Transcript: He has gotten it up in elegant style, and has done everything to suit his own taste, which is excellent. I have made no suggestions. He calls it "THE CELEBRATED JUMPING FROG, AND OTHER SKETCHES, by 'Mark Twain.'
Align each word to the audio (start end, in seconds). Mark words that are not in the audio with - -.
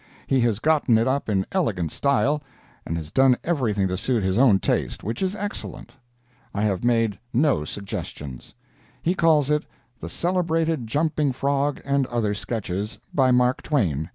He 0.25 0.39
has 0.39 0.57
gotten 0.57 0.97
it 0.97 1.07
up 1.07 1.29
in 1.29 1.45
elegant 1.51 1.91
style, 1.91 2.41
and 2.87 2.97
has 2.97 3.11
done 3.11 3.37
everything 3.43 3.87
to 3.87 3.97
suit 3.97 4.23
his 4.23 4.35
own 4.35 4.57
taste, 4.57 5.03
which 5.03 5.21
is 5.21 5.35
excellent. 5.35 5.91
I 6.55 6.63
have 6.63 6.83
made 6.83 7.19
no 7.35 7.65
suggestions. 7.65 8.55
He 9.03 9.13
calls 9.13 9.51
it 9.51 9.63
"THE 9.99 10.09
CELEBRATED 10.09 10.87
JUMPING 10.87 11.33
FROG, 11.33 11.81
AND 11.85 12.07
OTHER 12.07 12.33
SKETCHES, 12.33 12.97
by 13.13 13.29
'Mark 13.29 13.61
Twain.' 13.61 14.09